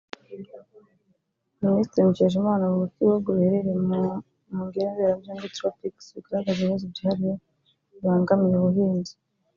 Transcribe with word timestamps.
Minisitiri 1.61 2.05
Mukeshimana 2.07 2.63
avuga 2.65 2.85
ko 2.91 2.95
ibihugu 3.01 3.27
biherereye 3.37 3.79
mu 4.51 4.57
ngere 4.65 4.87
mberabyombi 4.93 5.47
(tropiques) 5.57 6.05
bigaragaza 6.15 6.59
ibibazo 6.61 6.85
byihariye 6.91 7.33
bibangamiye 7.91 8.55
ubuhinzi 8.57 9.13